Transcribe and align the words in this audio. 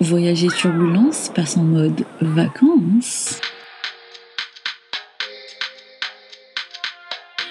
Voyager 0.00 0.48
Turbulence 0.48 1.30
passe 1.34 1.58
en 1.58 1.62
mode 1.62 2.06
vacances. 2.22 3.38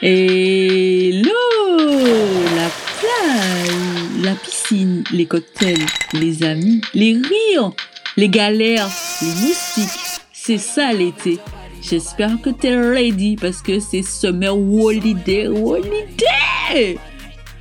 Hello 0.01 1.29
La 2.55 2.69
plage, 2.97 4.23
la 4.23 4.33
piscine, 4.33 5.03
les 5.11 5.27
cocktails, 5.27 5.85
les 6.13 6.41
amis, 6.41 6.81
les 6.95 7.13
rires, 7.13 7.71
les 8.17 8.29
galères, 8.29 8.89
les 9.21 9.27
moustiques. 9.27 10.21
C'est 10.33 10.57
ça 10.57 10.91
l'été. 10.91 11.37
J'espère 11.83 12.41
que 12.41 12.49
t'es 12.49 12.75
ready 12.75 13.35
parce 13.35 13.61
que 13.61 13.79
c'est 13.79 14.01
Summer 14.01 14.57
Holiday 14.57 15.47
Holiday 15.47 16.97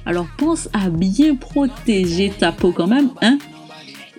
Alors 0.06 0.28
pense 0.38 0.70
à 0.72 0.88
bien 0.88 1.34
protéger 1.34 2.30
ta 2.30 2.52
peau 2.52 2.72
quand 2.72 2.86
même, 2.86 3.10
hein? 3.20 3.38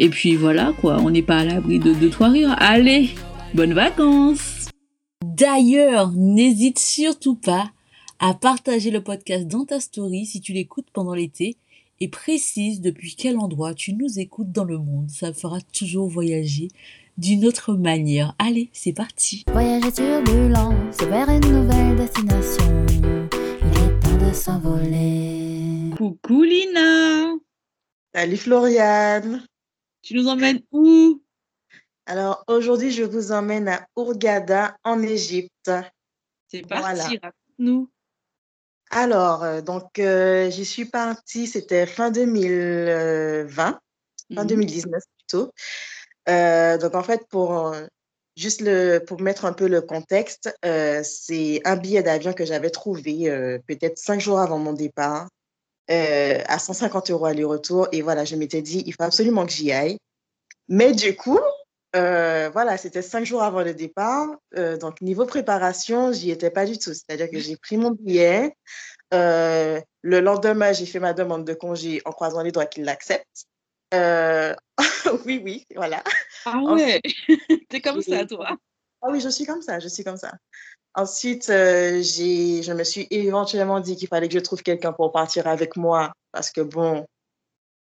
Et 0.02 0.08
puis 0.08 0.38
voilà 0.38 0.74
quoi, 0.80 0.98
on 1.02 1.10
n'est 1.10 1.22
pas 1.22 1.40
à 1.40 1.44
l'abri 1.44 1.78
de 1.78 1.94
deux 1.94 2.10
trois 2.10 2.30
rires. 2.30 2.56
Allez, 2.58 3.10
bonnes 3.54 3.74
vacances 3.74 4.70
D'ailleurs, 5.26 6.14
n'hésite 6.14 6.80
surtout 6.80 7.36
pas 7.36 7.70
à 8.20 8.34
partager 8.34 8.92
le 8.92 9.04
podcast 9.04 9.46
dans 9.48 9.66
ta 9.66 9.82
story 9.82 10.26
si 10.26 10.40
tu 10.40 10.54
l'écoutes 10.54 10.90
pendant 10.94 11.14
l'été 11.14 11.58
et 12.00 12.08
précise 12.08 12.80
depuis 12.80 13.16
quel 13.18 13.38
endroit 13.38 13.74
tu 13.74 13.94
nous 13.94 14.20
écoutes 14.20 14.54
dans 14.54 14.64
le 14.64 14.78
monde. 14.78 15.10
Ça 15.10 15.34
fera 15.34 15.60
toujours 15.60 16.08
voyager 16.08 16.70
d'une 17.18 17.46
autre 17.46 17.74
manière. 17.74 18.36
Allez, 18.40 18.70
c'est 18.72 18.94
parti. 18.94 19.44
Voyager 19.52 19.92
turbulent, 19.92 20.74
c'est 20.92 21.10
vers 21.10 21.28
une 21.28 21.42
nouvelle 21.42 21.98
destination. 21.98 22.86
Il 22.94 23.78
est 23.78 24.00
temps 24.00 24.28
de 24.28 24.34
s'envoler. 24.34 25.90
Coucou 25.98 26.44
Lina 26.44 27.36
Salut 28.16 28.38
Floriane. 28.38 29.44
Tu 30.10 30.16
nous 30.16 30.28
emmènes 30.28 30.64
où? 30.72 31.22
Alors 32.08 32.44
aujourd'hui, 32.48 32.90
je 32.90 33.04
vous 33.04 33.32
emmène 33.32 33.68
à 33.68 33.86
Hurghada 33.96 34.76
en 34.84 35.04
Égypte. 35.04 35.70
C'est 36.48 36.68
parti, 36.68 37.20
raconte-nous. 37.22 37.92
Alors, 38.90 39.44
euh, 39.44 39.62
donc, 39.62 40.00
euh, 40.00 40.50
j'y 40.50 40.66
suis 40.66 40.86
partie, 40.86 41.46
c'était 41.46 41.86
fin 41.86 42.10
2020, 42.10 43.80
fin 44.34 44.42
Mhm. 44.42 44.48
2019 44.48 45.04
plutôt. 45.20 45.52
Euh, 46.28 46.80
donc, 46.80 46.96
en 46.96 47.04
fait, 47.04 47.28
pour 47.30 47.76
juste 48.36 48.62
le, 48.62 48.98
pour 48.98 49.22
mettre 49.22 49.46
un 49.46 49.54
peu 49.54 49.68
le 49.68 49.82
contexte, 49.82 50.52
euh, 50.66 51.04
c'est 51.04 51.62
un 51.66 51.76
billet 51.76 52.02
d'avion 52.02 52.34
que 52.34 52.46
j'avais 52.46 52.72
trouvé 52.72 53.60
peut-être 53.68 54.00
cinq 54.00 54.20
jours 54.20 54.40
avant 54.40 54.58
mon 54.58 54.74
départ 54.74 55.28
euh, 55.92 56.42
à 56.48 56.60
150 56.60 57.12
euros 57.12 57.26
aller-retour. 57.26 57.88
Et 57.92 58.02
voilà, 58.02 58.26
je 58.26 58.36
m'étais 58.36 58.62
dit, 58.62 58.84
il 58.86 58.94
faut 58.94 59.04
absolument 59.04 59.46
que 59.46 59.52
j'y 59.52 59.72
aille. 59.72 59.98
Mais 60.68 60.94
du 60.94 61.16
coup, 61.16 61.40
euh, 61.96 62.50
voilà, 62.52 62.78
c'était 62.78 63.02
cinq 63.02 63.26
jours 63.26 63.44
avant 63.44 63.64
le 63.64 63.74
départ. 63.74 64.28
Euh, 64.58 64.78
donc, 64.78 65.02
niveau 65.02 65.26
préparation, 65.26 66.12
j'y 66.12 66.32
étais 66.32 66.52
pas 66.52 66.66
du 66.66 66.78
tout. 66.78 66.94
C'est-à-dire 66.94 67.30
que 67.30 67.40
j'ai 67.40 67.58
pris 67.58 67.78
mon 67.78 67.92
billet. 67.92 68.54
Le 69.12 69.82
lendemain, 70.22 70.72
j'ai 70.72 70.86
fait 70.86 71.00
ma 71.00 71.14
demande 71.14 71.46
de 71.46 71.54
congé 71.54 72.02
en 72.06 72.12
croisant 72.12 72.42
les 72.42 72.52
doigts 72.52 72.66
qu'il 72.66 72.86
l'accepte. 72.86 73.48
Euh, 73.94 74.56
oui, 75.26 75.42
oui, 75.44 75.66
voilà. 75.76 76.04
Ah 76.46 76.60
ouais, 76.60 77.02
T'es 77.70 77.82
comme 77.82 78.02
ça, 78.02 78.26
toi. 78.26 78.58
Ah 79.02 79.08
oui, 79.10 79.20
je 79.20 79.30
suis 79.30 79.46
comme 79.46 79.62
ça, 79.62 79.80
je 79.80 79.88
suis 79.88 80.04
comme 80.04 80.18
ça. 80.18 80.34
Ensuite, 80.96 81.50
euh, 81.50 82.02
je 82.02 82.74
me 82.74 82.84
suis 82.84 83.08
éventuellement 83.12 83.80
dit 83.80 83.96
qu'il 83.96 84.08
fallait 84.08 84.28
que 84.28 84.34
je 84.34 84.40
trouve 84.40 84.64
quelqu'un 84.64 84.92
pour 84.92 85.12
partir 85.12 85.48
avec 85.48 85.76
moi 85.78 86.12
parce 86.32 86.52
que 86.52 86.62
bon, 86.62 87.06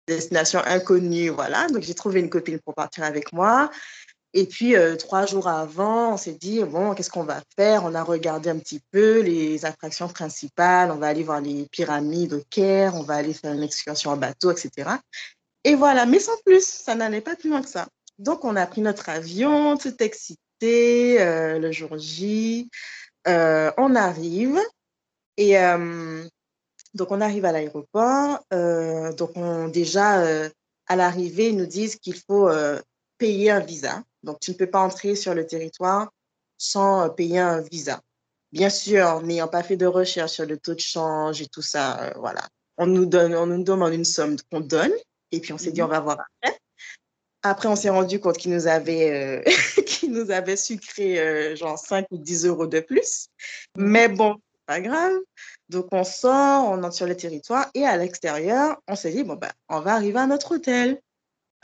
destination 0.07 0.59
inconnue, 0.65 1.29
voilà. 1.29 1.67
Donc, 1.67 1.83
j'ai 1.83 1.93
trouvé 1.93 2.19
une 2.19 2.29
copine 2.29 2.59
pour 2.59 2.73
partir 2.73 3.03
avec 3.03 3.33
moi. 3.33 3.69
Et 4.35 4.47
puis, 4.47 4.75
euh, 4.75 4.95
trois 4.95 5.25
jours 5.27 5.47
avant, 5.47 6.13
on 6.13 6.17
s'est 6.17 6.33
dit, 6.33 6.63
bon, 6.63 6.95
qu'est-ce 6.95 7.11
qu'on 7.11 7.23
va 7.23 7.41
faire? 7.55 7.83
On 7.85 7.93
a 7.93 8.03
regardé 8.03 8.49
un 8.49 8.57
petit 8.57 8.81
peu 8.91 9.19
les 9.19 9.63
attractions 9.65 10.07
principales. 10.07 10.91
On 10.91 10.95
va 10.95 11.07
aller 11.07 11.23
voir 11.23 11.39
les 11.39 11.67
pyramides 11.71 12.33
au 12.33 12.41
Caire, 12.49 12.95
on 12.95 13.03
va 13.03 13.15
aller 13.15 13.33
faire 13.33 13.53
une 13.53 13.61
excursion 13.61 14.11
en 14.11 14.17
bateau, 14.17 14.51
etc. 14.51 14.89
Et 15.63 15.75
voilà, 15.75 16.05
mais 16.05 16.19
sans 16.19 16.37
plus, 16.45 16.65
ça 16.65 16.95
n'allait 16.95 17.21
pas 17.21 17.35
plus 17.35 17.49
loin 17.49 17.61
que 17.61 17.69
ça. 17.69 17.87
Donc, 18.17 18.43
on 18.43 18.55
a 18.55 18.65
pris 18.65 18.81
notre 18.81 19.09
avion, 19.09 19.77
tout 19.77 19.93
excité, 20.01 20.39
euh, 20.65 21.59
le 21.59 21.71
jour 21.71 21.97
J. 21.97 22.69
Euh, 23.27 23.71
on 23.77 23.95
arrive 23.95 24.59
et 25.37 25.57
euh, 25.57 26.23
donc 26.93 27.11
on 27.11 27.21
arrive 27.21 27.45
à 27.45 27.51
l'aéroport. 27.51 28.39
Donc, 28.51 29.31
on, 29.35 29.67
déjà, 29.67 30.23
à 30.87 30.95
l'arrivée, 30.95 31.49
ils 31.49 31.57
nous 31.57 31.65
disent 31.65 31.95
qu'il 31.95 32.15
faut 32.15 32.49
payer 33.17 33.51
un 33.51 33.59
visa. 33.59 34.03
Donc, 34.23 34.39
tu 34.39 34.51
ne 34.51 34.55
peux 34.55 34.69
pas 34.69 34.81
entrer 34.81 35.15
sur 35.15 35.33
le 35.33 35.45
territoire 35.45 36.11
sans 36.57 37.09
payer 37.09 37.39
un 37.39 37.61
visa. 37.61 38.01
Bien 38.51 38.69
sûr, 38.69 39.21
n'ayant 39.23 39.47
pas 39.47 39.63
fait 39.63 39.77
de 39.77 39.85
recherche 39.87 40.33
sur 40.33 40.45
le 40.45 40.57
taux 40.57 40.75
de 40.75 40.79
change 40.79 41.41
et 41.41 41.47
tout 41.47 41.63
ça, 41.63 42.13
voilà. 42.17 42.47
On 42.77 42.85
nous 42.85 43.05
donne, 43.05 43.35
on 43.35 43.47
nous 43.47 43.63
demande 43.63 43.93
une 43.93 44.05
somme 44.05 44.35
qu'on 44.51 44.59
donne. 44.59 44.93
Et 45.31 45.39
puis, 45.39 45.53
on 45.53 45.57
s'est 45.57 45.71
dit, 45.71 45.81
Mhm. 45.81 45.87
on 45.87 45.89
va 45.89 45.99
voir 45.99 46.17
après. 46.41 46.59
Après, 47.43 47.67
on 47.67 47.75
s'est 47.75 47.89
rendu 47.89 48.21
compte 48.21 48.37
qu'ils 48.37 48.53
nous 48.53 48.67
avaient, 48.67 49.11
euh, 49.11 49.43
nous 50.07 50.31
avaient 50.31 50.55
sucré 50.55 51.19
euh, 51.19 51.55
genre 51.57 51.77
5 51.77 52.07
ou 52.11 52.17
10 52.17 52.45
euros 52.45 52.67
de 52.67 52.79
plus. 52.79 53.27
Mais 53.77 54.07
bon, 54.07 54.37
pas 54.65 54.79
grave. 54.79 55.13
Donc, 55.67 55.87
on 55.91 56.05
sort, 56.05 56.65
on 56.69 56.81
entre 56.83 56.93
sur 56.93 57.05
le 57.05 57.17
territoire 57.17 57.69
et 57.73 57.85
à 57.85 57.97
l'extérieur, 57.97 58.77
on 58.87 58.95
s'est 58.95 59.11
dit, 59.11 59.23
bon, 59.23 59.35
ben, 59.35 59.51
on 59.67 59.81
va 59.81 59.95
arriver 59.95 60.19
à 60.19 60.27
notre 60.27 60.55
hôtel. 60.55 61.01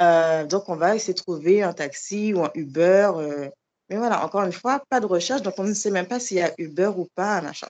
Euh, 0.01 0.45
donc, 0.45 0.67
on 0.67 0.75
va 0.75 0.95
essayer 0.95 1.13
de 1.13 1.19
trouver 1.19 1.63
un 1.63 1.73
taxi 1.73 2.33
ou 2.33 2.43
un 2.43 2.51
Uber. 2.55 3.11
euh, 3.15 3.49
mais 3.89 3.97
voilà, 3.97 4.23
encore 4.23 4.43
une 4.43 4.51
fois, 4.51 4.83
pas 4.89 4.99
de 4.99 5.05
recherche. 5.05 5.41
Donc, 5.41 5.55
on 5.57 5.63
ne 5.63 5.73
sait 5.73 5.91
même 5.91 6.07
pas 6.07 6.19
s'il 6.19 6.37
y 6.37 6.41
a 6.41 6.53
Uber 6.57 6.91
ou 6.95 7.07
pas, 7.15 7.41
machin. 7.41 7.67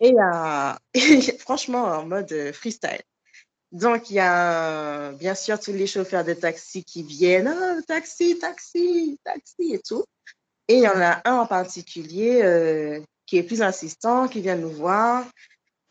Et 0.00 0.14
franchement, 1.38 1.84
en 1.84 2.06
mode 2.06 2.52
freestyle. 2.52 3.02
Donc, 3.72 4.10
il 4.10 4.14
y 4.14 4.20
a 4.20 5.12
bien 5.12 5.34
sûr 5.34 5.60
tous 5.60 5.72
les 5.72 5.86
chauffeurs 5.86 6.24
de 6.24 6.34
taxi 6.34 6.84
qui 6.84 7.02
viennent, 7.02 7.48
Ah, 7.48 7.76
taxi, 7.86 8.38
taxi, 8.38 9.18
taxi 9.24 9.74
et 9.74 9.80
tout. 9.80 10.04
Et 10.68 10.76
il 10.76 10.82
y 10.82 10.88
en 10.88 11.00
a 11.00 11.20
un 11.24 11.34
en 11.36 11.46
particulier 11.46 12.42
euh, 12.42 13.00
qui 13.26 13.38
est 13.38 13.42
plus 13.42 13.62
insistant, 13.62 14.28
qui 14.28 14.40
vient 14.40 14.56
nous 14.56 14.70
voir. 14.70 15.24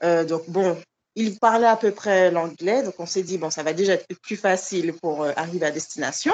Euh, 0.04 0.26
donc, 0.26 0.50
bon, 0.50 0.78
il 1.16 1.38
parlait 1.40 1.68
à 1.68 1.76
peu 1.76 1.92
près 1.92 2.32
l'anglais. 2.32 2.84
Donc, 2.84 2.96
on 3.00 3.06
s'est 3.06 3.24
dit, 3.24 3.38
bon, 3.38 3.50
ça 3.50 3.64
va 3.64 3.74
déjà 3.74 3.94
être 3.94 4.08
plus 4.22 4.38
facile 4.38 4.94
pour 4.94 5.24
euh, 5.24 5.32
arriver 5.36 5.66
à 5.66 5.72
destination. 5.72 6.34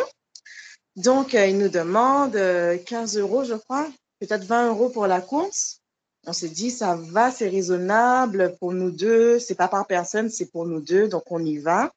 Donc, 0.95 1.35
euh, 1.35 1.47
il 1.47 1.57
nous 1.57 1.69
demande 1.69 2.35
euh, 2.35 2.77
15 2.77 3.17
euros, 3.17 3.43
je 3.43 3.55
crois, 3.55 3.87
peut-être 4.19 4.45
20 4.45 4.69
euros 4.69 4.89
pour 4.89 5.07
la 5.07 5.21
course. 5.21 5.81
On 6.27 6.33
s'est 6.33 6.49
dit, 6.49 6.71
ça 6.71 6.95
va, 6.95 7.31
c'est 7.31 7.49
raisonnable 7.49 8.55
pour 8.59 8.73
nous 8.73 8.91
deux. 8.91 9.39
C'est 9.39 9.55
pas 9.55 9.67
par 9.67 9.85
personne, 9.85 10.29
c'est 10.29 10.51
pour 10.51 10.65
nous 10.65 10.81
deux. 10.81 11.07
Donc, 11.07 11.23
on 11.31 11.43
y 11.43 11.57
va. 11.57 11.91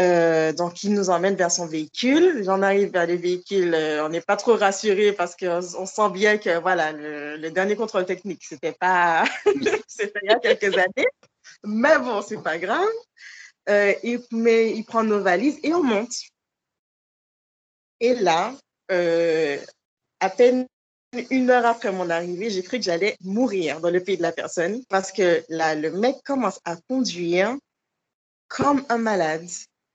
Euh, 0.00 0.52
donc, 0.52 0.82
il 0.84 0.94
nous 0.94 1.10
emmène 1.10 1.36
vers 1.36 1.50
son 1.50 1.66
véhicule. 1.66 2.42
J'en 2.44 2.62
arrive 2.62 2.90
vers 2.90 3.06
les 3.06 3.16
véhicules. 3.16 3.74
euh, 3.74 4.04
on 4.04 4.08
n'est 4.08 4.20
pas 4.20 4.36
trop 4.36 4.56
rassuré 4.56 5.12
parce 5.12 5.36
qu'on 5.36 5.60
on 5.78 5.86
sent 5.86 6.10
bien 6.12 6.38
que 6.38 6.58
voilà, 6.58 6.92
le, 6.92 7.50
dernier 7.50 7.76
contrôle 7.76 8.06
technique, 8.06 8.42
c'était 8.44 8.72
pas, 8.72 9.24
c'était 9.86 10.20
il 10.22 10.30
y 10.30 10.34
a 10.34 10.38
quelques 10.38 10.76
années. 10.76 11.08
Mais 11.64 11.98
bon, 11.98 12.22
c'est 12.22 12.42
pas 12.42 12.58
grave. 12.58 12.88
Euh, 13.68 13.92
il, 14.02 14.20
met, 14.32 14.72
il 14.72 14.84
prend 14.84 15.04
nos 15.04 15.20
valises 15.20 15.58
et 15.62 15.72
on 15.74 15.82
monte. 15.82 16.14
Et 18.00 18.14
là, 18.14 18.54
à 20.20 20.30
peine 20.30 20.66
une 21.30 21.50
heure 21.50 21.66
après 21.66 21.92
mon 21.92 22.08
arrivée, 22.10 22.50
j'ai 22.50 22.62
cru 22.62 22.78
que 22.78 22.84
j'allais 22.84 23.16
mourir 23.20 23.80
dans 23.80 23.90
le 23.90 24.00
pays 24.00 24.16
de 24.16 24.22
la 24.22 24.32
personne 24.32 24.82
parce 24.88 25.12
que 25.12 25.44
là, 25.48 25.74
le 25.74 25.92
mec 25.92 26.16
commence 26.24 26.60
à 26.64 26.76
conduire 26.88 27.56
comme 28.48 28.84
un 28.88 28.98
malade, 28.98 29.46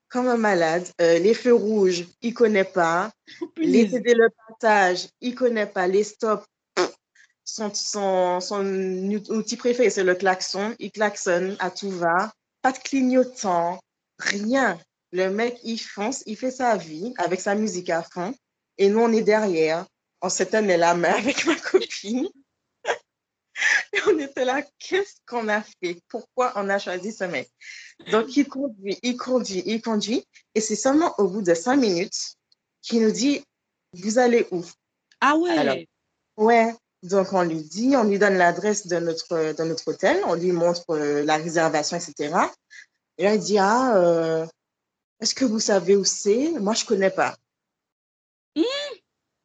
comme 0.09 0.27
un 0.27 0.37
malade. 0.37 0.87
Euh, 1.01 1.19
les 1.19 1.33
feux 1.33 1.53
rouges, 1.53 2.05
il 2.21 2.33
connaît 2.33 2.63
pas. 2.63 3.11
Les. 3.57 3.89
CD 3.89 4.13
le 4.13 4.29
partage, 4.47 5.07
il 5.21 5.35
connaît 5.35 5.65
pas. 5.65 5.87
Les 5.87 6.03
stops, 6.03 6.45
son, 7.43 7.73
son, 7.73 8.39
son 8.39 8.65
outil 9.29 9.57
préféré, 9.57 9.89
c'est 9.89 10.03
le 10.03 10.15
klaxon. 10.15 10.75
Il 10.79 10.91
klaxonne 10.91 11.55
à 11.59 11.71
tout 11.71 11.91
va. 11.91 12.31
Pas 12.61 12.71
de 12.71 12.79
clignotant, 12.79 13.79
rien. 14.19 14.79
Le 15.11 15.29
mec, 15.29 15.57
il 15.63 15.77
fonce, 15.77 16.21
il 16.25 16.35
fait 16.35 16.51
sa 16.51 16.75
vie 16.75 17.13
avec 17.17 17.39
sa 17.39 17.55
musique 17.55 17.89
à 17.89 18.03
fond. 18.03 18.33
Et 18.77 18.89
nous, 18.89 18.99
on 18.99 19.11
est 19.11 19.21
derrière. 19.21 19.85
On 20.21 20.29
s'est 20.29 20.47
tenu 20.47 20.75
la 20.77 20.93
main 20.95 21.13
avec 21.13 21.45
ma 21.45 21.55
copine. 21.55 22.27
Et 23.93 23.99
on 24.07 24.19
était 24.19 24.45
là, 24.45 24.61
qu'est-ce 24.79 25.15
qu'on 25.25 25.47
a 25.47 25.61
fait? 25.61 25.99
Pourquoi 26.09 26.53
on 26.55 26.69
a 26.69 26.77
choisi 26.77 27.11
ce 27.11 27.23
mec? 27.23 27.49
Donc, 28.11 28.35
il 28.37 28.47
conduit, 28.47 28.97
il 29.01 29.17
conduit, 29.17 29.63
il 29.65 29.81
conduit. 29.81 30.23
Et 30.53 30.61
c'est 30.61 30.75
seulement 30.75 31.13
au 31.17 31.27
bout 31.27 31.41
de 31.41 31.53
cinq 31.53 31.77
minutes 31.77 32.35
qu'il 32.81 33.01
nous 33.01 33.11
dit, 33.11 33.43
vous 33.93 34.19
allez 34.19 34.47
où? 34.51 34.63
Ah 35.21 35.35
ouais 35.35 35.57
Alors, 35.57 35.77
Ouais. 36.37 36.73
Donc, 37.03 37.33
on 37.33 37.43
lui 37.43 37.61
dit, 37.61 37.95
on 37.95 38.03
lui 38.03 38.19
donne 38.19 38.37
l'adresse 38.37 38.87
de 38.87 38.97
notre, 38.97 39.53
de 39.53 39.63
notre 39.63 39.87
hôtel, 39.87 40.21
on 40.25 40.33
lui 40.33 40.51
montre 40.51 40.83
euh, 40.89 41.23
la 41.23 41.37
réservation, 41.37 41.95
etc. 41.97 42.35
Et 43.17 43.23
là, 43.23 43.35
il 43.35 43.39
dit, 43.39 43.57
ah, 43.59 43.97
euh, 43.97 44.45
est-ce 45.19 45.35
que 45.35 45.45
vous 45.45 45.59
savez 45.59 45.95
où 45.95 46.03
c'est? 46.03 46.51
Moi, 46.59 46.73
je 46.73 46.85
connais 46.85 47.11
pas. 47.11 47.35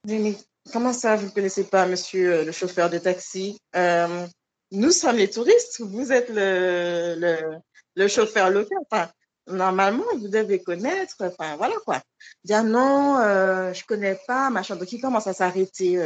Mais 0.04 0.36
comment 0.72 0.92
ça, 0.92 1.16
vous 1.16 1.26
ne 1.26 1.30
connaissez 1.30 1.64
pas, 1.64 1.86
monsieur 1.86 2.32
euh, 2.32 2.44
le 2.44 2.52
chauffeur 2.52 2.90
de 2.90 2.98
taxi? 2.98 3.58
Euh, 3.76 4.26
Nous 4.70 4.90
sommes 4.90 5.16
les 5.16 5.30
touristes, 5.30 5.80
vous 5.80 6.12
êtes 6.12 6.28
le, 6.28 7.14
le, 7.18 7.58
le 7.96 8.08
chauffeur 8.08 8.50
local. 8.50 8.78
Enfin, 8.90 9.10
normalement, 9.46 10.04
vous 10.18 10.28
devez 10.28 10.62
connaître. 10.62 11.16
Enfin, 11.20 11.56
voilà 11.56 11.74
quoi. 11.84 12.00
Non, 12.48 13.18
euh, 13.18 13.72
je 13.72 13.84
connais 13.84 14.18
pas, 14.26 14.50
machin. 14.50 14.76
Donc, 14.76 14.92
il 14.92 15.00
commence 15.00 15.26
à 15.26 15.32
s'arrêter 15.32 15.98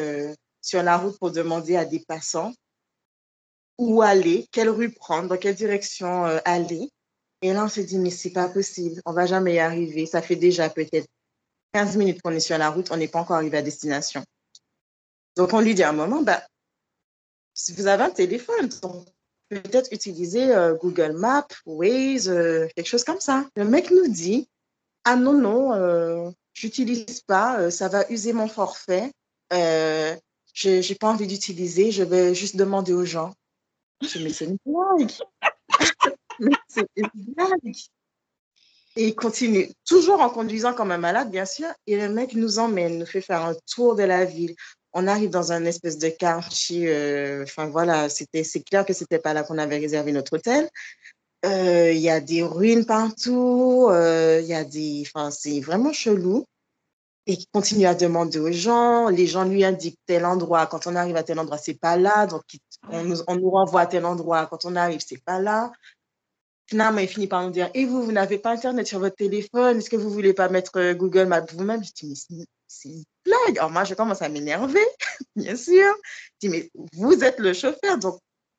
sur 0.62 0.82
la 0.82 0.96
route 0.96 1.18
pour 1.18 1.30
demander 1.30 1.76
à 1.76 1.84
des 1.84 2.00
passants 2.00 2.52
où 3.78 4.00
aller, 4.02 4.48
quelle 4.52 4.70
rue 4.70 4.90
prendre, 4.90 5.28
dans 5.28 5.36
quelle 5.36 5.54
direction 5.54 6.24
aller. 6.44 6.88
Et 7.42 7.52
là, 7.52 7.64
on 7.64 7.68
s'est 7.68 7.84
dit, 7.84 7.98
mais 7.98 8.10
c'est 8.10 8.30
pas 8.30 8.48
possible, 8.48 9.00
on 9.04 9.12
va 9.12 9.26
jamais 9.26 9.54
y 9.54 9.58
arriver. 9.58 10.06
Ça 10.06 10.22
fait 10.22 10.36
déjà 10.36 10.70
peut-être 10.70 11.06
15 11.74 11.96
minutes 11.98 12.22
qu'on 12.22 12.30
est 12.30 12.40
sur 12.40 12.56
la 12.56 12.70
route, 12.70 12.90
on 12.90 12.96
n'est 12.96 13.08
pas 13.08 13.20
encore 13.20 13.36
arrivé 13.36 13.58
à 13.58 13.62
destination. 13.62 14.24
Donc, 15.36 15.52
on 15.52 15.60
lui 15.60 15.74
dit 15.74 15.82
à 15.82 15.90
un 15.90 15.92
moment, 15.92 16.22
bah, 16.22 16.42
si 17.54 17.72
vous 17.72 17.86
avez 17.86 18.04
un 18.04 18.10
téléphone, 18.10 18.68
donc 18.82 19.06
peut-être 19.48 19.92
utiliser 19.92 20.54
euh, 20.54 20.74
Google 20.74 21.12
Maps, 21.12 21.46
Waze, 21.64 22.28
euh, 22.28 22.66
quelque 22.74 22.88
chose 22.88 23.04
comme 23.04 23.20
ça. 23.20 23.46
Le 23.56 23.64
mec 23.64 23.90
nous 23.90 24.08
dit, 24.08 24.48
ah 25.04 25.16
non, 25.16 25.34
non, 25.34 25.72
euh, 25.72 26.30
j'utilise 26.52 27.20
pas, 27.20 27.60
euh, 27.60 27.70
ça 27.70 27.88
va 27.88 28.10
user 28.10 28.32
mon 28.32 28.48
forfait. 28.48 29.12
Euh, 29.52 30.16
je 30.52 30.88
n'ai 30.88 30.94
pas 30.96 31.08
envie 31.08 31.28
d'utiliser, 31.28 31.92
je 31.92 32.02
vais 32.02 32.34
juste 32.34 32.56
demander 32.56 32.92
aux 32.92 33.04
gens. 33.04 33.32
Je 34.02 34.18
mais 34.18 34.30
c'est 34.30 34.46
une 34.46 34.58
blague. 34.66 35.12
c'est 36.68 36.88
une 36.96 37.08
blague. 37.14 37.76
Et 38.96 39.08
il 39.08 39.14
continue, 39.14 39.70
toujours 39.84 40.20
en 40.20 40.30
conduisant 40.30 40.74
comme 40.74 40.90
un 40.90 40.98
malade, 40.98 41.30
bien 41.30 41.44
sûr. 41.44 41.68
Et 41.86 41.96
le 41.96 42.08
mec 42.08 42.34
nous 42.34 42.58
emmène, 42.58 42.98
nous 42.98 43.06
fait 43.06 43.20
faire 43.20 43.42
un 43.42 43.54
tour 43.72 43.94
de 43.94 44.02
la 44.02 44.24
ville. 44.24 44.56
On 44.98 45.06
arrive 45.08 45.28
dans 45.30 45.52
un 45.52 45.64
espèce 45.66 45.98
de 45.98 46.08
quartier. 46.08 46.88
euh, 46.88 47.42
Enfin, 47.42 47.66
voilà, 47.66 48.08
c'était, 48.08 48.44
c'est 48.44 48.62
clair 48.62 48.84
que 48.86 48.94
c'était 48.94 49.18
pas 49.18 49.34
là 49.34 49.42
qu'on 49.44 49.58
avait 49.58 49.76
réservé 49.78 50.10
notre 50.12 50.34
hôtel. 50.36 50.68
Euh, 51.44 51.92
Il 51.92 51.98
y 52.00 52.08
a 52.10 52.20
des 52.20 52.42
ruines 52.42 52.86
partout. 52.86 53.88
euh, 53.90 54.40
Il 54.42 54.46
y 54.48 54.54
a 54.54 54.64
des. 54.64 55.04
Enfin, 55.06 55.30
c'est 55.30 55.60
vraiment 55.60 55.92
chelou. 55.92 56.44
Et 57.26 57.34
il 57.34 57.46
continue 57.52 57.86
à 57.86 57.94
demander 57.94 58.38
aux 58.38 58.52
gens. 58.52 59.08
Les 59.08 59.26
gens 59.26 59.44
lui 59.44 59.64
indiquent 59.64 59.98
tel 60.06 60.24
endroit. 60.24 60.66
Quand 60.66 60.86
on 60.86 60.94
arrive 60.96 61.16
à 61.16 61.22
tel 61.24 61.38
endroit, 61.40 61.58
c'est 61.58 61.74
pas 61.78 61.96
là. 61.96 62.26
Donc, 62.26 62.42
on 62.90 63.02
nous, 63.04 63.18
on 63.28 63.34
nous 63.36 63.50
renvoie 63.50 63.82
à 63.82 63.86
tel 63.86 64.04
endroit. 64.06 64.46
Quand 64.46 64.64
on 64.64 64.76
arrive, 64.76 65.00
c'est 65.06 65.22
pas 65.24 65.40
là. 65.40 65.72
Finalement, 66.68 67.00
il 67.00 67.08
finit 67.08 67.26
par 67.26 67.42
nous 67.44 67.50
dire 67.50 67.68
Et 67.74 67.84
vous, 67.84 68.02
vous 68.02 68.12
n'avez 68.12 68.38
pas 68.38 68.52
Internet 68.52 68.86
sur 68.86 68.98
votre 69.00 69.16
téléphone 69.16 69.78
Est-ce 69.78 69.90
que 69.90 69.96
vous 69.96 70.10
voulez 70.10 70.34
pas 70.34 70.48
mettre 70.48 70.92
Google 70.94 71.26
Maps 71.26 71.44
vous-même 71.52 71.84
Je 71.84 71.92
dis 71.92 72.24
Mais 72.30 72.44
c'est- 72.66 73.04
blague. 73.26 73.58
Alors, 73.58 73.70
moi, 73.70 73.84
je 73.84 73.94
commence 73.94 74.22
à 74.22 74.28
m'énerver, 74.28 74.86
bien 75.36 75.56
sûr. 75.56 75.94
Je 76.42 76.48
dis 76.48 76.48
Mais 76.48 76.70
vous 76.92 77.22
êtes 77.24 77.38
le 77.38 77.52
chauffeur, 77.52 77.98
donc 77.98 78.18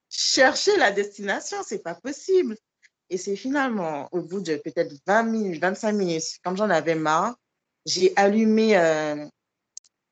cherchez 0.10 0.75
la 0.78 0.92
destination, 0.92 1.58
c'est 1.66 1.84
pas 1.84 1.96
possible. 1.96 2.56
Et 3.10 3.18
c'est 3.18 3.36
finalement, 3.36 4.10
au 4.12 4.22
bout 4.22 4.42
de 4.42 4.58
peut-être 4.58 4.94
20 5.06 5.24
minutes, 5.24 5.62
25 5.62 5.92
minutes, 5.94 6.38
comme 6.44 6.58
j'en 6.58 6.69
avais 6.69 6.96
marre, 6.96 7.36
j'ai 7.86 8.12
allumé 8.18 8.78
euh, 8.78 9.25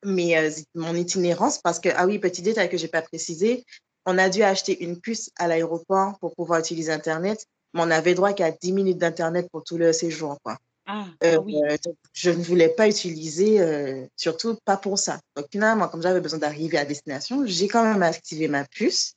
euh, 0.06 0.52
mon 0.75 0.96
itinérance 0.96 1.60
parce 1.60 1.80
que, 1.80 1.90
ah 1.96 2.06
oui, 2.06 2.19
petit 2.19 2.42
détail 2.42 2.69
que 2.69 2.78
j'ai 2.78 2.88
pas 2.88 3.01
précisé, 3.01 3.66
on 4.06 4.18
a 4.18 4.30
dû 4.30 4.44
acheter 4.44 4.84
une 4.84 5.00
puce 5.00 5.30
à 5.38 5.48
l'aéroport 5.48 6.18
pour 6.19 6.36
pouvoir 6.36 6.60
utiliser 6.60 6.92
Internet, 6.92 7.46
mais 7.74 7.81
on 7.81 7.92
avait 7.92 8.13
droit 8.13 8.34
qu'à 8.34 8.51
10 8.51 8.72
minutes 8.72 8.98
d'Internet 8.98 9.50
pour 9.51 9.63
tout 9.63 9.78
le 9.78 9.92
séjour. 9.92 10.38
Quoi. 10.44 10.58
Ah, 10.86 11.08
Euh, 11.24 11.38
ah 11.38 11.40
oui. 11.40 11.56
donc, 11.84 11.96
je 12.14 12.30
ne 12.30 12.44
voulais 12.44 12.70
pas 12.70 12.88
utiliser, 12.88 13.60
euh, 13.60 14.06
surtout 14.16 14.58
pas 14.66 14.78
pour 14.78 15.00
ça. 15.00 15.20
Donc 15.36 15.48
finalement, 15.52 15.88
comme 15.88 16.02
j'avais 16.02 16.22
besoin 16.22 16.40
d'arriver 16.40 16.78
à 16.78 16.86
destination, 16.86 17.44
j'ai 17.46 17.68
quand 17.68 17.84
même 17.84 18.04
activé 18.04 18.48
ma 18.48 18.66
puce 18.66 19.16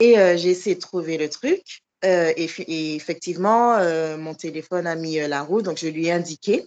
et 0.00 0.18
euh, 0.18 0.36
j'ai 0.36 0.50
essayé 0.50 0.74
de 0.74 0.80
trouver 0.80 1.16
le 1.16 1.28
truc. 1.28 1.82
Euh, 2.04 2.32
et, 2.36 2.94
effectivement, 2.96 3.74
euh, 3.74 4.16
mon 4.16 4.34
téléphone 4.34 4.86
a 4.86 4.96
mis 4.96 5.20
euh, 5.20 5.28
la 5.28 5.42
roue, 5.42 5.60
donc 5.60 5.76
je 5.78 5.86
lui 5.86 6.06
ai 6.06 6.12
indiqué. 6.12 6.66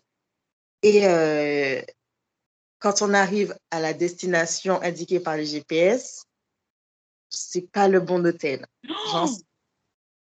Et 0.83 1.03
quand 2.79 3.01
on 3.01 3.13
arrive 3.13 3.55
à 3.71 3.79
la 3.79 3.93
destination 3.93 4.81
indiquée 4.81 5.21
par 5.21 5.37
le 5.37 5.45
GPS, 5.45 6.25
c'est 7.29 7.71
pas 7.71 7.87
le 7.87 8.01
bon 8.01 8.25
hôtel. 8.25 8.65
Oh, 9.13 9.25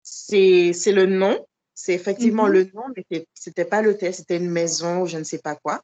c'est 0.04 0.74
le 0.92 1.06
nom, 1.06 1.48
c'est 1.76 1.94
effectivement 1.94 2.46
Mhm. 2.48 2.52
le 2.54 2.64
nom, 2.74 2.84
mais 2.96 3.26
c'était 3.34 3.66
pas 3.66 3.82
l'hôtel, 3.82 4.14
c'était 4.14 4.38
une 4.38 4.50
maison 4.50 5.02
ou 5.02 5.08
je 5.08 5.18
ne 5.18 5.24
sais 5.24 5.40
pas 5.40 5.56
quoi. 5.56 5.82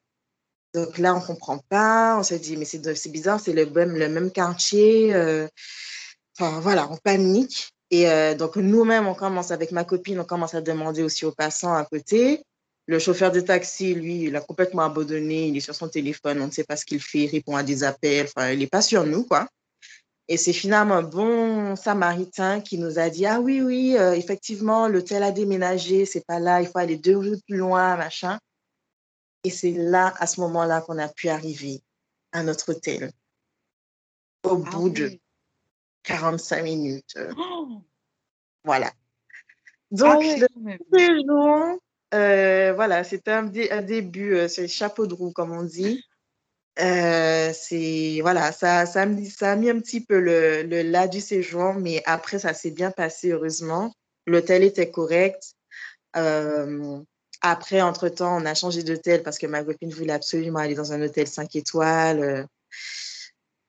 Donc 0.74 0.98
là, 0.98 1.14
on 1.14 1.20
comprend 1.20 1.58
pas, 1.68 2.16
on 2.18 2.22
se 2.22 2.34
dit, 2.34 2.56
mais 2.56 2.64
c'est 2.64 3.08
bizarre, 3.10 3.40
c'est 3.40 3.52
le 3.52 3.66
même, 3.66 3.96
le 3.96 4.08
même 4.08 4.30
quartier. 4.30 5.14
euh, 5.14 5.48
Enfin, 6.38 6.60
voilà, 6.60 6.88
on 6.90 6.96
panique. 6.96 7.70
Et 7.90 8.08
euh, 8.08 8.34
donc, 8.34 8.56
nous-mêmes, 8.56 9.06
on 9.06 9.14
commence 9.14 9.50
avec 9.50 9.72
ma 9.72 9.84
copine, 9.84 10.20
on 10.20 10.24
commence 10.24 10.54
à 10.54 10.60
demander 10.62 11.02
aussi 11.02 11.24
aux 11.26 11.32
passants 11.32 11.74
à 11.74 11.84
côté. 11.84 12.42
Le 12.86 12.98
chauffeur 12.98 13.30
de 13.30 13.40
taxi, 13.40 13.94
lui, 13.94 14.22
il 14.24 14.36
a 14.36 14.40
complètement 14.40 14.82
abandonné, 14.82 15.48
il 15.48 15.56
est 15.56 15.60
sur 15.60 15.74
son 15.74 15.88
téléphone, 15.88 16.40
on 16.40 16.46
ne 16.46 16.50
sait 16.52 16.64
pas 16.64 16.76
ce 16.76 16.84
qu'il 16.86 17.00
fait, 17.02 17.24
il 17.24 17.30
répond 17.30 17.56
à 17.56 17.62
des 17.62 17.84
appels, 17.84 18.26
enfin, 18.34 18.50
il 18.52 18.60
n'est 18.60 18.66
pas 18.68 18.80
sur 18.82 19.04
nous, 19.04 19.24
quoi. 19.24 19.48
Et 20.32 20.36
c'est 20.36 20.52
finalement 20.52 20.94
un 20.94 21.02
bon 21.02 21.74
samaritain 21.74 22.60
qui 22.60 22.78
nous 22.78 23.00
a 23.00 23.10
dit 23.10 23.26
Ah 23.26 23.40
oui, 23.40 23.60
oui, 23.62 23.96
euh, 23.98 24.12
effectivement, 24.12 24.86
l'hôtel 24.86 25.24
a 25.24 25.32
déménagé, 25.32 26.06
c'est 26.06 26.24
pas 26.24 26.38
là, 26.38 26.62
il 26.62 26.68
faut 26.68 26.78
aller 26.78 26.96
deux 26.96 27.16
rues 27.16 27.40
plus 27.48 27.56
loin, 27.56 27.96
machin. 27.96 28.38
Et 29.42 29.50
c'est 29.50 29.72
là, 29.72 30.14
à 30.20 30.28
ce 30.28 30.40
moment-là, 30.42 30.82
qu'on 30.82 30.98
a 30.98 31.08
pu 31.08 31.28
arriver 31.28 31.82
à 32.30 32.44
notre 32.44 32.70
hôtel. 32.70 33.10
Au 34.44 34.62
ah 34.64 34.70
bout 34.70 34.90
de 34.90 35.06
oui. 35.06 35.20
45 36.04 36.62
minutes. 36.62 37.18
Oh, 37.36 37.82
voilà. 38.62 38.86
ah 38.86 38.92
Donc, 39.90 40.22
le 40.22 40.78
séjour, 40.96 41.76
euh, 42.14 42.72
voilà, 42.72 43.02
c'était 43.02 43.32
un, 43.32 43.42
dé- 43.42 43.72
un 43.72 43.82
début, 43.82 44.34
euh, 44.34 44.46
c'est 44.46 44.68
chapeau 44.68 45.08
de 45.08 45.14
roue, 45.14 45.32
comme 45.32 45.50
on 45.50 45.64
dit. 45.64 46.04
Euh, 46.78 47.52
c'est, 47.52 48.20
voilà, 48.22 48.52
ça, 48.52 48.86
ça, 48.86 49.02
a 49.02 49.06
mis, 49.06 49.28
ça 49.28 49.52
a 49.52 49.56
mis 49.56 49.68
un 49.70 49.80
petit 49.80 50.00
peu 50.04 50.18
le, 50.20 50.62
le 50.62 50.82
là 50.82 51.08
du 51.08 51.20
séjour, 51.20 51.74
mais 51.74 52.02
après, 52.06 52.38
ça 52.38 52.54
s'est 52.54 52.70
bien 52.70 52.90
passé, 52.90 53.30
heureusement. 53.30 53.92
L'hôtel 54.26 54.62
était 54.62 54.90
correct. 54.90 55.54
Euh, 56.16 56.98
après, 57.42 57.80
entre-temps, 57.82 58.36
on 58.40 58.46
a 58.46 58.54
changé 58.54 58.82
d'hôtel 58.82 59.22
parce 59.22 59.38
que 59.38 59.46
ma 59.46 59.64
copine 59.64 59.90
voulait 59.92 60.12
absolument 60.12 60.60
aller 60.60 60.74
dans 60.74 60.92
un 60.92 61.02
hôtel 61.02 61.26
5 61.26 61.54
étoiles. 61.56 62.46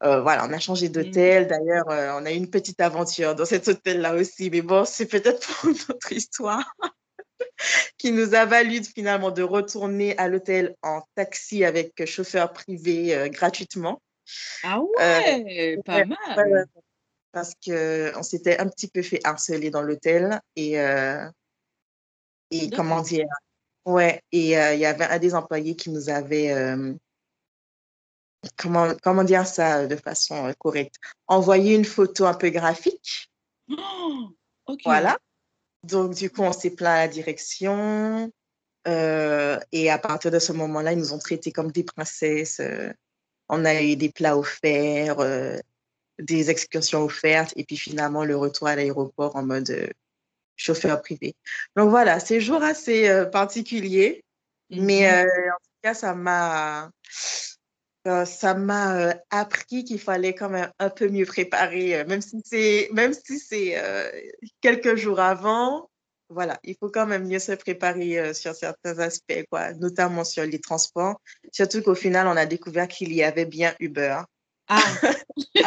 Euh, 0.03 0.21
voilà, 0.21 0.45
on 0.47 0.53
a 0.53 0.59
changé 0.59 0.89
Mm. 0.89 0.91
d'hôtel. 0.91 1.47
D'ailleurs, 1.47 1.85
on 1.87 2.25
a 2.25 2.31
eu 2.31 2.35
une 2.35 2.49
petite 2.49 2.81
aventure 2.81 3.35
dans 3.35 3.45
cet 3.45 3.67
hôtel-là 3.67 4.15
aussi. 4.15 4.49
Mais 4.49 4.61
bon, 4.61 4.83
c'est 4.85 5.05
peut-être 5.05 5.47
pour 5.61 5.69
une 5.69 5.77
autre 5.89 6.11
histoire 6.11 6.75
qui 7.97 8.11
nous 8.11 8.33
a 8.35 8.45
valu 8.45 8.83
finalement 8.83 9.31
de 9.31 9.43
retourner 9.43 10.17
à 10.17 10.27
l'hôtel 10.27 10.75
en 10.81 11.01
taxi 11.15 11.63
avec 11.65 12.05
chauffeur 12.05 12.51
privé 12.53 13.15
euh, 13.15 13.29
gratuitement. 13.29 14.01
Ah 14.63 14.79
Euh, 14.79 14.83
ouais, 14.99 15.77
pas 15.85 16.05
mal. 16.05 16.65
parce 17.31 17.53
qu'on 17.65 18.23
s'était 18.23 18.59
un 18.59 18.67
petit 18.67 18.87
peu 18.87 19.01
fait 19.01 19.19
harceler 19.23 19.69
dans 19.69 19.81
l'hôtel. 19.81 20.39
Et, 20.55 20.79
euh, 20.79 21.27
et 22.51 22.69
comment 22.69 23.01
dire 23.01 23.27
Ouais, 23.85 24.21
et 24.31 24.57
euh, 24.59 24.73
il 24.75 24.79
y 24.79 24.85
avait 24.85 25.05
un 25.05 25.17
des 25.17 25.33
employés 25.33 25.75
qui 25.75 25.89
nous 25.89 26.09
avait, 26.09 26.51
euh, 26.51 26.93
comment, 28.57 28.93
comment 29.01 29.23
dire 29.23 29.47
ça 29.47 29.87
de 29.87 29.95
façon 29.95 30.47
euh, 30.47 30.53
correcte, 30.59 30.95
envoyé 31.27 31.75
une 31.75 31.85
photo 31.85 32.25
un 32.25 32.33
peu 32.33 32.49
graphique. 32.49 33.29
Oh. 34.67 34.77
Voilà. 34.85 35.17
Donc, 35.83 36.13
du 36.13 36.29
coup, 36.29 36.41
on 36.43 36.53
s'est 36.53 36.71
plaint 36.71 36.95
à 36.97 36.99
la 37.01 37.07
direction. 37.07 38.31
euh, 38.87 39.59
et 39.71 39.89
à 39.91 39.97
partir 39.99 40.31
de 40.31 40.39
ce 40.39 40.51
moment-là, 40.53 40.93
ils 40.93 40.97
nous 40.99 41.13
ont 41.13 41.19
traités 41.19 41.51
comme 41.51 41.71
des 41.71 41.83
princesses. 41.83 42.59
euh, 42.59 42.91
on 43.49 43.65
a 43.65 43.81
eu 43.81 43.95
des 43.95 44.09
plats 44.09 44.37
offerts, 44.37 45.19
euh, 45.19 45.57
des 46.19 46.49
excursions 46.49 47.03
offertes, 47.03 47.53
et 47.55 47.63
puis 47.63 47.77
finalement, 47.77 48.23
le 48.25 48.35
retour 48.37 48.67
à 48.67 48.75
l'aéroport 48.75 49.35
en 49.35 49.43
mode 49.43 49.91
chauffeur 50.55 51.01
privé. 51.01 51.35
Donc 51.75 51.89
voilà, 51.89 52.19
séjour 52.19 52.63
assez 52.63 53.25
particulier, 53.31 54.23
mais 54.69 55.01
Mhm. 55.01 55.27
euh, 55.27 55.51
en 55.51 55.57
tout 55.59 55.79
cas, 55.83 55.93
ça 55.93 56.13
m'a 56.15 56.91
ça 58.05 58.53
m'a 58.55 58.97
euh, 58.97 59.13
appris 59.29 59.83
qu'il 59.83 59.99
fallait 59.99 60.33
quand 60.33 60.49
même 60.49 60.71
un 60.79 60.89
peu 60.89 61.07
mieux 61.07 61.25
préparer, 61.25 61.99
euh, 61.99 62.05
même 62.05 62.21
si 62.21 62.41
c'est 62.43 62.89
même 62.93 63.13
si 63.13 63.39
c'est 63.39 63.77
euh, 63.77 64.09
quelques 64.61 64.95
jours 64.95 65.19
avant. 65.19 65.89
Voilà, 66.29 66.57
il 66.63 66.75
faut 66.79 66.89
quand 66.89 67.05
même 67.05 67.27
mieux 67.27 67.39
se 67.39 67.51
préparer 67.51 68.17
euh, 68.17 68.33
sur 68.33 68.55
certains 68.55 68.97
aspects, 68.99 69.43
quoi, 69.51 69.73
notamment 69.73 70.23
sur 70.23 70.45
les 70.45 70.61
transports. 70.61 71.19
Surtout 71.51 71.81
qu'au 71.81 71.95
final, 71.95 72.25
on 72.27 72.37
a 72.37 72.45
découvert 72.45 72.87
qu'il 72.87 73.13
y 73.13 73.21
avait 73.21 73.45
bien 73.45 73.75
Uber. 73.79 74.21
Ah, 74.67 74.79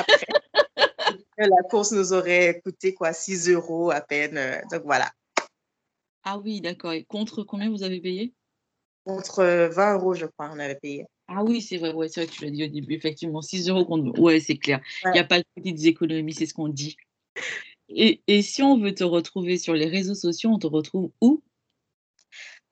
Après, 1.07 1.49
la 1.49 1.63
course 1.69 1.93
nous 1.93 2.15
aurait 2.15 2.61
coûté 2.65 2.95
quoi, 2.95 3.13
6 3.13 3.51
euros 3.51 3.91
à 3.91 4.01
peine. 4.01 4.63
donc 4.71 4.83
voilà. 4.85 5.11
ah 6.25 6.39
oui, 6.39 6.61
d'accord. 6.63 6.93
Et 6.93 7.05
contre 7.05 7.43
combien 7.43 7.71
vous 7.71 7.83
avez 7.83 8.01
payé? 8.01 8.33
Contre 9.05 9.69
20 9.71 9.95
euros, 9.95 10.15
je 10.15 10.25
crois, 10.25 10.51
on 10.51 10.59
avait 10.59 10.77
payé. 10.77 11.07
Ah 11.29 11.43
oui, 11.43 11.63
c'est 11.63 11.79
vrai, 11.79 11.93
ouais, 11.93 12.09
c'est 12.09 12.21
vrai 12.21 12.31
que 12.31 12.37
tu 12.37 12.45
l'as 12.45 12.51
dit 12.51 12.65
au 12.65 12.69
début, 12.69 12.95
effectivement. 12.95 13.41
6 13.41 13.69
euros 13.69 13.85
contre. 13.85 14.19
Ouais, 14.21 14.41
c'est 14.41 14.57
clair. 14.57 14.81
Il 15.05 15.13
n'y 15.13 15.19
a 15.19 15.25
pas 15.25 15.39
de 15.39 15.45
petites 15.57 15.85
économies, 15.85 16.35
c'est 16.35 16.47
ce 16.47 16.55
qu'on 16.55 16.69
dit. 16.69 16.97
Et, 17.89 18.23
et, 18.27 18.43
si 18.43 18.63
on 18.63 18.79
veut 18.79 18.95
te 18.95 19.05
retrouver 19.05 19.59
sur 19.59 19.75
les 19.75 19.87
réseaux 19.87 20.15
sociaux, 20.15 20.51
on 20.51 20.59
te 20.59 20.67
retrouve 20.67 21.11
où? 21.21 21.43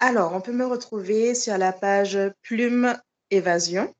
Alors, 0.00 0.34
on 0.34 0.40
peut 0.40 0.52
me 0.52 0.66
retrouver 0.66 1.34
sur 1.34 1.56
la 1.58 1.72
page 1.72 2.18
Plume 2.42 2.98
Évasion. 3.30 3.94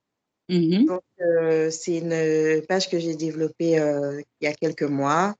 Mmh 0.48 0.86
Donc, 0.86 1.02
euh, 1.20 1.70
c'est 1.70 1.98
une 1.98 2.66
page 2.66 2.90
que 2.90 2.98
j'ai 2.98 3.14
développée 3.14 3.78
euh, 3.78 4.20
il 4.40 4.44
y 4.44 4.48
a 4.48 4.54
quelques 4.54 4.82
mois 4.82 5.34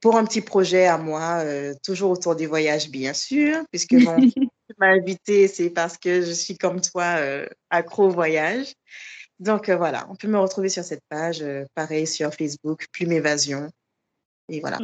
pour 0.00 0.16
un 0.16 0.24
petit 0.24 0.42
projet 0.42 0.86
à 0.86 0.98
moi, 0.98 1.40
euh, 1.44 1.74
toujours 1.82 2.10
autour 2.10 2.36
des 2.36 2.46
voyages, 2.46 2.90
bien 2.90 3.14
sûr, 3.14 3.64
puisque 3.70 3.94
tu 4.84 4.90
m'as 4.90 4.94
invité, 4.94 5.48
c'est 5.48 5.70
parce 5.70 5.96
que 5.96 6.22
je 6.22 6.32
suis 6.32 6.58
comme 6.58 6.80
toi, 6.80 7.16
accro 7.70 8.04
au 8.04 8.10
voyage. 8.10 8.74
Donc, 9.38 9.70
voilà, 9.70 10.06
on 10.10 10.16
peut 10.16 10.28
me 10.28 10.38
retrouver 10.38 10.68
sur 10.68 10.84
cette 10.84 11.02
page, 11.08 11.44
pareil 11.74 12.06
sur 12.06 12.32
Facebook, 12.32 12.86
Plume 12.92 13.12
Évasion. 13.12 13.70
Et 14.48 14.60
voilà. 14.60 14.78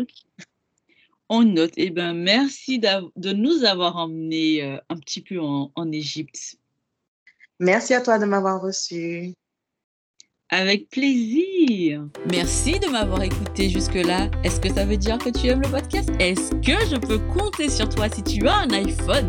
On 1.28 1.42
note. 1.42 1.72
Eh 1.76 1.90
ben, 1.90 2.14
merci 2.14 2.78
de 2.78 3.32
nous 3.32 3.64
avoir 3.64 3.96
emmenés 3.96 4.78
un 4.88 4.96
petit 4.96 5.20
peu 5.20 5.38
en, 5.40 5.70
en 5.74 5.92
Égypte. 5.92 6.56
Merci 7.60 7.94
à 7.94 8.00
toi 8.00 8.18
de 8.18 8.24
m'avoir 8.24 8.60
reçu. 8.60 9.34
Avec 10.52 10.88
plaisir. 10.90 12.02
Merci 12.32 12.80
de 12.80 12.88
m'avoir 12.88 13.22
écouté 13.22 13.68
jusque-là. 13.70 14.28
Est-ce 14.42 14.60
que 14.60 14.72
ça 14.72 14.84
veut 14.84 14.96
dire 14.96 15.16
que 15.18 15.30
tu 15.30 15.46
aimes 15.46 15.62
le 15.62 15.68
podcast? 15.68 16.10
Est-ce 16.18 16.50
que 16.56 16.84
je 16.90 16.96
peux 16.96 17.18
compter 17.18 17.70
sur 17.70 17.88
toi 17.88 18.08
si 18.08 18.24
tu 18.24 18.48
as 18.48 18.56
un 18.56 18.70
iPhone? 18.70 19.28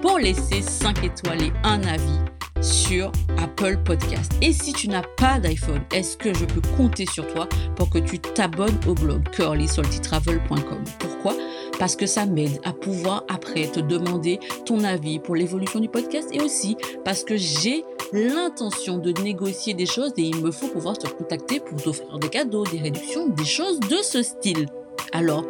Pour 0.00 0.18
laisser 0.18 0.62
5 0.62 1.04
étoiles 1.04 1.42
et 1.42 1.52
un 1.62 1.82
avis 1.82 2.18
sur 2.62 3.12
Apple 3.38 3.76
Podcast. 3.84 4.32
Et 4.40 4.52
si 4.52 4.72
tu 4.72 4.88
n'as 4.88 5.02
pas 5.18 5.38
d'iPhone, 5.40 5.82
est-ce 5.92 6.16
que 6.16 6.32
je 6.32 6.44
peux 6.46 6.62
compter 6.76 7.04
sur 7.06 7.26
toi 7.26 7.48
pour 7.76 7.90
que 7.90 7.98
tu 7.98 8.18
t'abonnes 8.18 8.78
au 8.86 8.94
blog 8.94 9.28
curlysaltytravel.com 9.30 10.84
Pourquoi? 10.98 11.34
Parce 11.78 11.96
que 11.96 12.06
ça 12.06 12.24
m'aide 12.26 12.60
à 12.64 12.72
pouvoir 12.72 13.24
après 13.28 13.66
te 13.66 13.80
demander 13.80 14.38
ton 14.64 14.84
avis 14.84 15.18
pour 15.18 15.34
l'évolution 15.34 15.80
du 15.80 15.88
podcast 15.88 16.28
et 16.32 16.40
aussi 16.40 16.76
parce 17.04 17.24
que 17.24 17.36
j'ai 17.36 17.84
l'intention 18.12 18.98
de 18.98 19.12
négocier 19.22 19.74
des 19.74 19.86
choses 19.86 20.12
et 20.16 20.22
il 20.22 20.42
me 20.42 20.50
faut 20.50 20.68
pouvoir 20.68 20.98
te 20.98 21.08
contacter 21.08 21.60
pour 21.60 21.82
t'offrir 21.82 22.18
des 22.18 22.28
cadeaux, 22.28 22.64
des 22.64 22.80
réductions, 22.80 23.28
des 23.28 23.44
choses 23.44 23.80
de 23.80 23.96
ce 24.02 24.22
style. 24.22 24.66
Alors, 25.12 25.44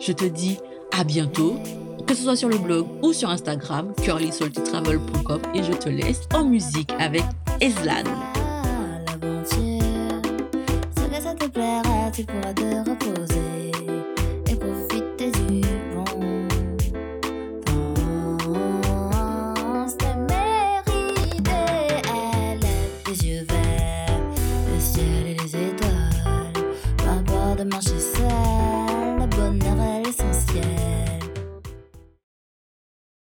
je 0.00 0.12
te 0.12 0.24
dis 0.24 0.58
à 0.98 1.04
bientôt, 1.04 1.56
que 2.06 2.14
ce 2.14 2.22
soit 2.22 2.36
sur 2.36 2.48
le 2.48 2.58
blog 2.58 2.86
ou 3.02 3.12
sur 3.12 3.28
Instagram, 3.30 3.92
curlysaltytravel.com 4.02 5.42
et 5.54 5.62
je 5.62 5.72
te 5.72 5.88
laisse 5.88 6.22
en 6.34 6.44
musique 6.44 6.92
avec 6.98 7.24
Eslan. 7.60 8.04